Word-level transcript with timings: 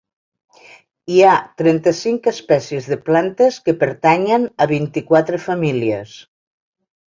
Hi 1.15 1.19
ha 1.25 1.33
trenta-cinc 1.63 2.29
espècies 2.31 2.89
de 2.95 2.99
plantes 3.11 3.61
que 3.69 3.77
pertanyen 3.85 4.49
a 4.67 4.69
vint-i-quatre 4.75 5.43
famílies. 5.47 6.19